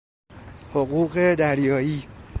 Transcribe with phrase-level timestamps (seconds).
[0.73, 2.07] حقوق دریایی